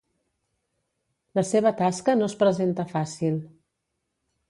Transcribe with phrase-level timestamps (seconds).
[1.39, 3.41] La seva tasca no es presenta fàcil.